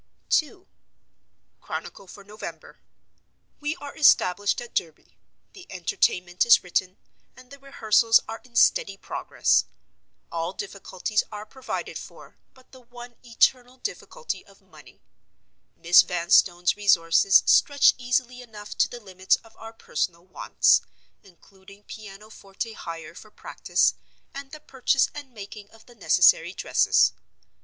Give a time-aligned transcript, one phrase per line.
[0.41, 0.65] II.
[1.61, 2.79] Chronicle for November.
[3.59, 5.15] We are established at Derby.
[5.53, 6.97] The Entertainment is written;
[7.37, 9.65] and the rehearsals are in steady progress.
[10.31, 15.01] All difficulties are provided for, but the one eternal difficulty of money.
[15.77, 20.81] Miss Vanstone's resources stretch easily enough to the limits of our personal wants;
[21.21, 23.93] including piano forte hire for practice,
[24.33, 27.11] and the purchase and making of the necessary dresses.